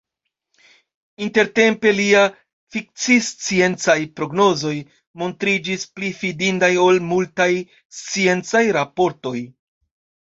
[1.23, 2.23] Intertempe, liaj
[2.75, 4.73] fikcisciencaj prognozoj
[5.23, 7.47] montriĝis pli fidindaj ol multaj
[7.99, 9.35] sciencaj raportoj.